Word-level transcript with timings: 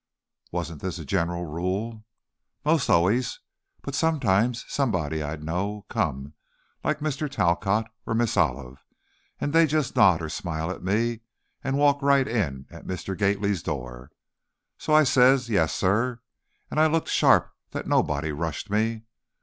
'""Wasn't 0.51 0.81
this 0.81 0.97
a 0.97 1.05
general 1.05 1.45
rule?" 1.45 2.03
"'Most 2.65 2.89
always; 2.89 3.39
but 3.83 3.93
sometimes 3.93 4.65
somebody 4.67 5.21
I'd 5.21 5.43
know'd 5.43 5.89
come, 5.89 6.33
like 6.83 7.01
Mr. 7.01 7.29
Talcott 7.29 7.85
or 8.07 8.15
Miss 8.15 8.35
Olive, 8.35 8.83
and 9.39 9.53
they'd 9.53 9.69
just 9.69 9.95
nod 9.95 10.23
or 10.23 10.29
smile 10.29 10.71
at 10.71 10.81
me 10.81 11.19
and 11.63 11.77
walk 11.77 12.01
right 12.01 12.27
in 12.27 12.65
at 12.71 12.87
Mr. 12.87 13.15
Gately's 13.15 13.61
door. 13.61 14.09
So 14.79 14.91
I 14.95 15.03
says, 15.03 15.49
'Yes, 15.49 15.71
sir,' 15.71 16.19
and 16.71 16.79
I 16.79 16.87
looked 16.87 17.09
sharp 17.09 17.53
that 17.69 17.85
nobody 17.85 18.31
rushed 18.31 18.71
me. 18.71 19.03